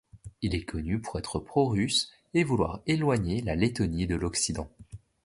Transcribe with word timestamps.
Il 0.41 0.55
est 0.55 0.63
connu 0.65 0.99
pour 0.99 1.19
être 1.19 1.37
pro-russe, 1.37 2.09
et 2.33 2.43
vouloir 2.43 2.81
éloigner 2.87 3.43
la 3.43 3.53
Lettonie 3.55 4.07
de 4.07 4.15
l'Occident. 4.15 4.67